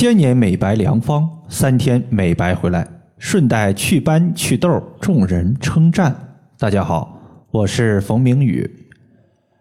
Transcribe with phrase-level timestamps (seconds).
[0.00, 2.86] 千年美白良方，三天美白回来，
[3.18, 6.14] 顺带祛斑祛痘，众人称赞。
[6.56, 8.86] 大家好，我是冯明宇。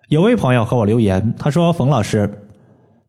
[0.10, 2.31] 有位朋友和我留言，他说：“冯老师，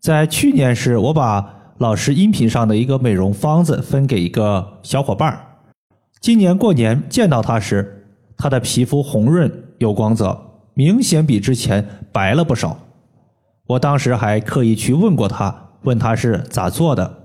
[0.01, 5.38] 在去年时，我把老师音频上的一个美容方子分给一个小伙伴。
[6.22, 8.06] 今年过年见到他时，
[8.38, 12.79] 他的皮肤红润有光泽，明显比之前白了不少。
[13.67, 17.19] 我当时还刻意去问过他。”问他是咋做的，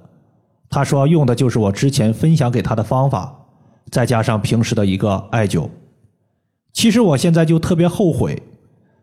[0.70, 3.48] 他说用的就是我之前分享给他的方法，
[3.90, 5.70] 再加上平时的一个艾灸。
[6.72, 8.44] 其实我现在就特别后悔，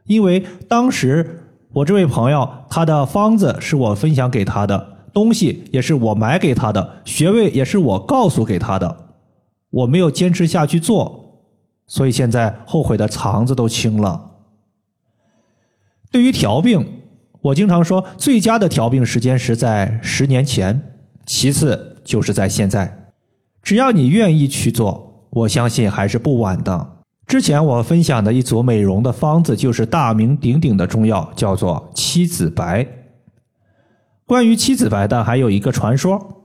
[0.04, 8.96] 因为当时我这位朋友他的方子是我分享给他的，东西也是我买给他的，穴位也是我告诉给他的，
[9.70, 11.42] 我没有坚持下去做，
[11.86, 14.30] 所以现在后悔的肠子都青了。
[16.12, 16.99] 对于调病。
[17.42, 20.80] 我经常说，最佳的调病时间是在十年前，
[21.24, 23.12] 其次就是在现在。
[23.62, 26.96] 只要你愿意去做，我相信还是不晚的。
[27.26, 32.86] 之前我分享的一组美容的方子，就是大名鼎鼎的中药，叫做七子白。
[34.26, 36.42] 关于七子白的，还有一个传说，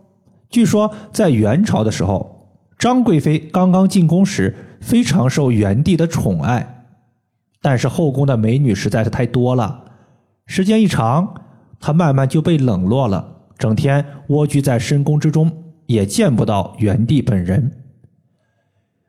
[0.50, 6.86] 据说在元朝的时候，张贵妃刚刚进宫时，非常受元帝的宠爱，
[7.62, 9.85] 但是后宫的美女实在是太多了。
[10.48, 11.34] 时间一长，
[11.80, 15.52] 他慢慢就被冷落了，整天蜗居在深宫之中，
[15.88, 17.72] 也见不到元帝本人。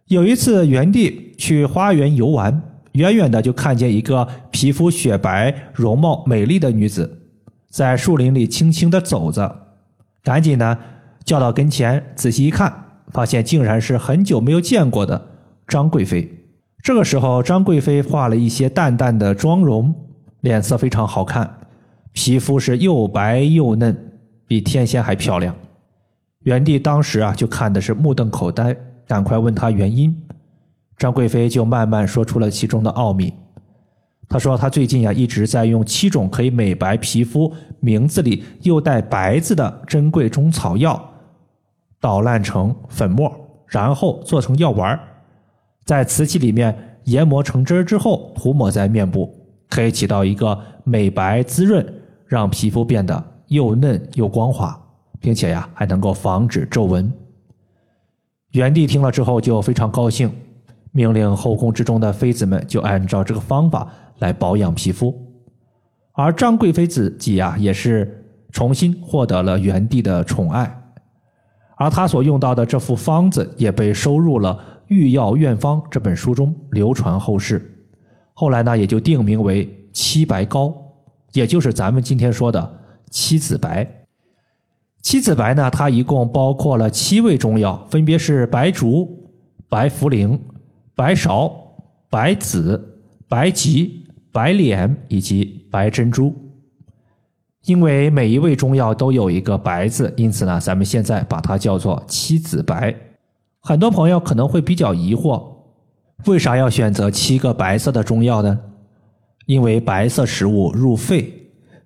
[0.09, 2.62] 有一次，元帝去花园游玩，
[2.93, 7.23] 远远的就看见一个皮肤雪白、容貌美丽的女子，
[7.69, 9.75] 在树林里轻轻的走着，
[10.23, 10.78] 赶紧呢
[11.25, 12.73] 叫到跟前，仔细一看，
[13.12, 15.28] 发现竟然是很久没有见过的
[15.69, 16.47] 张贵妃。
[16.83, 20.06] 这个时候，张贵妃化了一些淡淡的妆容。
[20.47, 21.58] 脸色非常好看，
[22.12, 23.97] 皮肤是又白又嫩，
[24.47, 25.53] 比天仙还漂亮。
[26.44, 28.77] 元帝当时啊，就看的是目瞪口呆，
[29.08, 30.16] 赶快问他原因。
[30.97, 33.34] 张贵妃就慢慢说出了其中的奥秘。
[34.28, 41.12] 她说，她最近呀一直在用七种可以美白皮肤、名字里又带“白”字的珍贵中草药，
[42.00, 43.34] 捣烂成粉末，
[43.66, 44.97] 然后做成药丸，
[45.84, 49.42] 在瓷器里面研磨成汁之后，涂抹在面部。
[49.69, 51.87] 可以起到一个美白滋润，
[52.27, 54.78] 让皮肤变得又嫩又光滑，
[55.21, 57.12] 并且呀还能够防止皱纹。
[58.53, 60.32] 元帝听了之后就非常高兴，
[60.93, 63.87] 命令后宫之中的妃子们就按照这个方法
[64.21, 65.15] 来保养皮肤。
[66.12, 70.75] 而张贵妃自己呀也是重新获得了元帝的宠爱，
[71.77, 74.54] 而她所用到的这副方子也被收入了
[74.87, 77.75] 《御药院方》这本书中，流传后世。
[78.38, 80.74] 后来呢，也就定名为七白膏，
[81.32, 82.78] 也就是咱们今天说的
[83.10, 83.91] 七子白。
[85.00, 89.08] 七子白呢，它一共包括了七味中药，分别是白术、
[89.70, 90.38] 白茯苓、
[90.94, 91.50] 白芍、
[92.10, 96.34] 白子、白及、白莲以及白珍珠。
[97.64, 102.94] 因为每一味中药都有一个“白”字，因此呢，咱们现在把它叫做七子白。
[103.60, 105.56] 很多朋友可能会比较疑惑。
[106.26, 108.59] 为啥要选择七个白色的中药呢？
[109.47, 111.32] 因为白色食物入肺，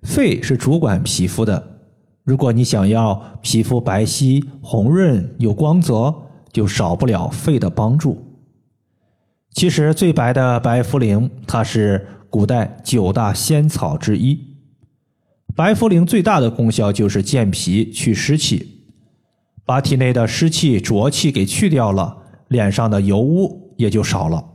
[0.01, 1.63] 肺是主管皮肤的。
[2.23, 6.13] 如果你想要皮肤白皙、红润、有光泽，
[6.51, 8.17] 就少不了肺的帮助。
[9.53, 14.39] 其实最白的白茯苓，它是古代九大仙草之一。
[15.55, 18.85] 白茯苓最大的功效就是健脾、去湿气，
[19.65, 23.60] 把体内的湿气、浊气给去掉了，脸上的油污。
[23.81, 24.45] 也就少了。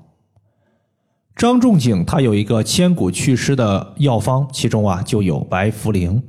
[1.35, 6.23] 张仲景他有一个千古祛湿的药方，其中啊就有白茯苓。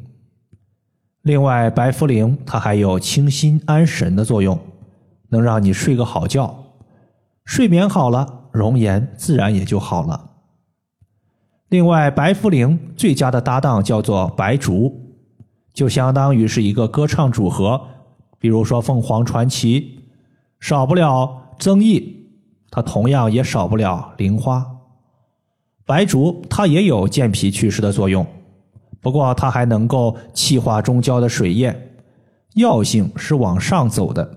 [1.22, 4.60] 另外，白茯苓它还有清心安神的作用，
[5.30, 6.74] 能让你睡个好觉。
[7.46, 10.32] 睡眠好了，容颜自然也就好了。
[11.70, 15.16] 另外，白茯苓最佳的搭档叫做白术，
[15.74, 17.80] 就相当于是一个歌唱组合，
[18.40, 20.00] 比如说凤凰传奇，
[20.60, 22.17] 少不了曾毅。
[22.70, 24.66] 它同样也少不了灵花，
[25.86, 28.26] 白术它也有健脾祛湿的作用，
[29.02, 31.94] 不过它还能够气化中焦的水液，
[32.56, 34.30] 药性是往上走的，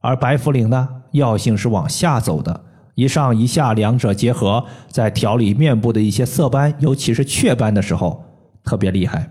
[0.00, 2.64] 而白茯苓呢，药性是往下走的，
[2.94, 8.24] 一上一下两者结合，在调理面部的一些色斑，尤其是雀斑的时候
[8.62, 9.30] 特别厉害。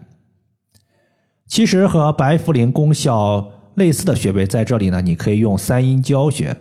[1.47, 6.57] 其实和白茯苓功效类似的穴位在这里呢，你可以用三阴交穴。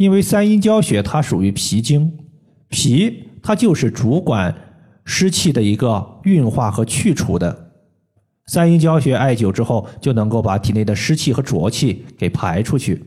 [0.00, 2.10] 因为三阴交穴它属于脾经，
[2.70, 4.56] 脾它就是主管
[5.04, 7.72] 湿气的一个运化和去除的，
[8.46, 13.04] 三阴交穴艾灸之后，就能够把体内的湿气和浊气给排出去。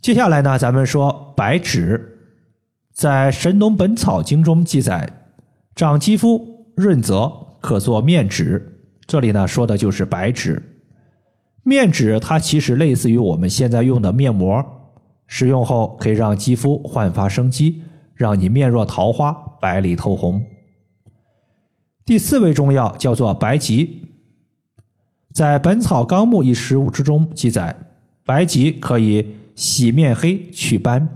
[0.00, 2.18] 接下来呢，咱们说白芷，
[2.92, 5.28] 在《神农本草经》中记载，
[5.76, 8.80] 长肌肤、润泽，可做面纸。
[9.06, 10.60] 这里呢说的就是白芷。
[11.64, 14.64] 面纸它其实类似于我们现在用的面膜，
[15.26, 17.82] 使用后可以让肌肤焕发生机，
[18.14, 20.40] 让你面若桃花、白里透红。
[22.04, 24.02] 第四味中药叫做白及，
[25.32, 27.76] 在《本草纲目》一书之中记载，
[28.24, 29.34] 白及可以。
[29.56, 31.08] 洗面黑祛斑，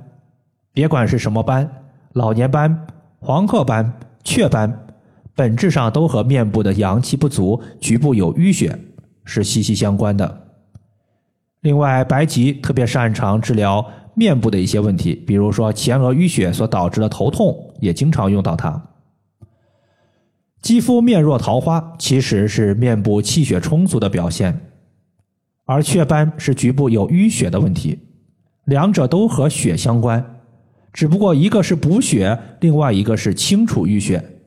[0.73, 1.69] 别管是什么斑，
[2.13, 2.87] 老年斑、
[3.19, 3.93] 黄褐斑、
[4.23, 4.87] 雀斑，
[5.35, 8.79] 本质上都和面部的阳气不足、局部有淤血
[9.29, 10.49] 是息息相关的。
[11.61, 18.83] 另外，白及特别擅长治疗面部的一些问题，比如说前额淤血所导致的头痛，也经常用到它。
[20.63, 24.59] 肌肤面若桃花，其实是面部气血充足的表现，
[25.67, 27.99] 而雀斑是局部有淤血的问题。
[28.65, 30.41] 两者都和血相关，
[30.93, 34.38] 只不过一个是补血，另外一个是清除淤血。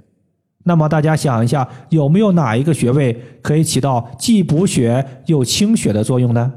[0.63, 6.53] 那么大家想一下，有没有哪一个穴位可以起到既补血又清血的作用呢？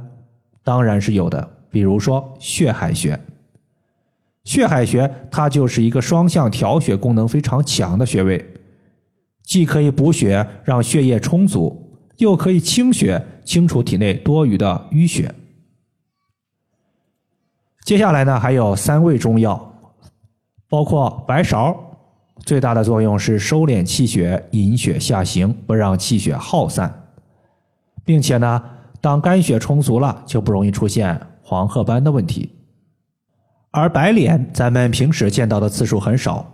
[0.63, 3.19] 当然是有的，比如说血海穴。
[4.45, 8.55] 血海穴它就是一个双向调血功能非常强的穴位，
[9.43, 15.35] 既可以补血让血液充足，又可以清血清除体内多余的淤血。
[17.87, 19.75] 接下来呢，还有三味中药，
[20.69, 21.75] 包括白芍，
[22.45, 26.93] 最大的作用是收敛气血，引血下行，不让气血耗散，
[28.05, 28.63] 并且呢，
[29.01, 32.51] 当肝血充足了，就不容易出现黄褐斑的问题。
[33.71, 36.47] 而白莲，咱们平时见到的次数很少，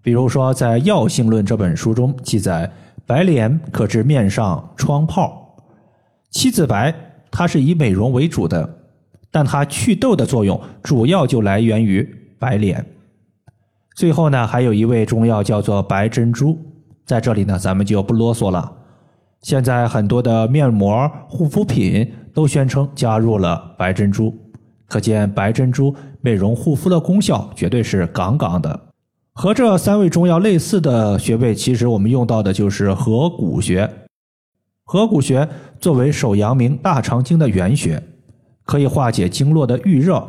[0.00, 2.70] 比如说在《药性论》这本书中记载，
[3.04, 5.56] 白莲可治面上疮泡。
[6.30, 6.94] 七子白，
[7.30, 8.78] 它是以美容为主的。
[9.30, 12.02] 但它祛痘的作用主要就来源于
[12.38, 12.84] 白莲。
[13.94, 16.58] 最后呢，还有一味中药叫做白珍珠，
[17.04, 18.72] 在这里呢，咱们就不啰嗦了。
[19.42, 24.34] 现在很多的面膜、护肤品都宣称加入了白珍珠，
[24.86, 28.80] 可见白珍珠美容护肤的功效绝对是杠杠的。
[29.32, 33.90] 和这三味中药类似的穴位，其实我们用到的就是合谷穴。
[34.84, 35.48] 合谷穴
[35.80, 38.02] 作为手阳明大肠经的原穴。
[38.64, 40.24] 可以化解经络的郁热，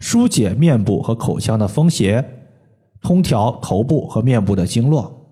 [0.00, 2.24] 疏解面部和口腔的风邪，
[3.00, 5.28] 通调头部和面部的经络。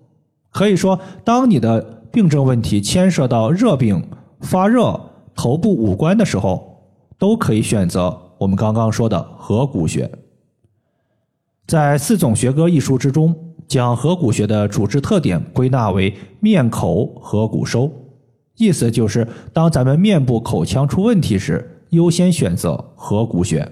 [0.49, 1.81] 可以说，当你的
[2.11, 4.09] 病症问题牵涉到热病、
[4.41, 4.99] 发热、
[5.35, 6.83] 头部五官的时候，
[7.17, 10.09] 都可以选择我们刚刚说的合谷穴。
[11.67, 13.35] 在《四种学歌》一书之中，
[13.67, 17.91] 将合谷穴的主治特点归纳为面口合谷收，
[18.57, 21.73] 意思就是当咱们面部口腔出问题时。
[21.91, 23.65] 优先选择合谷穴。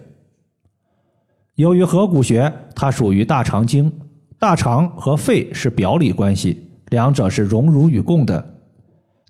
[1.56, 3.92] 由于合谷穴它属于大肠经，
[4.38, 8.56] 大肠和肺是表里关系，两者是荣辱与共的。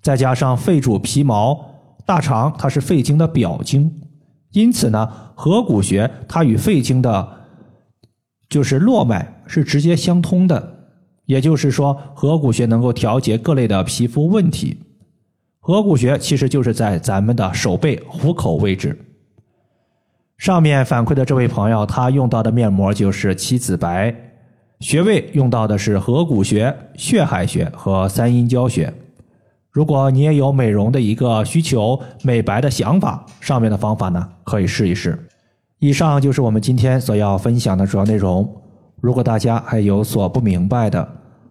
[0.01, 1.63] 再加上肺主皮毛，
[2.06, 4.01] 大肠它是肺经的表经，
[4.51, 7.27] 因此呢，合谷穴它与肺经的，
[8.50, 10.74] 就是络脉是直接相通的。
[11.25, 14.80] 也就是说，合谷穴能够调节各类的皮肤问题。
[15.60, 18.96] 合谷穴其实就是在咱们的手背虎口位置。
[20.38, 24.13] 上面反馈的这位朋友，他用到的面膜就是七子白，
[24.80, 28.94] 穴位用到的是合谷穴、血海穴和三阴交穴。
[29.72, 35.18] 如果你也有美容的一个需求、美白的想法，上面的方法呢可以试一试。
[35.80, 38.50] 以上就是我们今天所要分享的主要内容。
[39.01, 41.08] 如果大家还有所不明白的，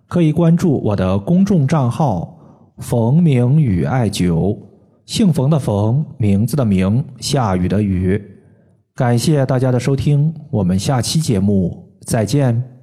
[0.08, 2.30] 可以关注我的公众账号。
[2.78, 4.58] 冯明宇艾灸，
[5.06, 8.33] 姓冯的冯，名字的名，下雨的雨。
[8.94, 12.73] 感谢大家的收听，我们下期节目再见。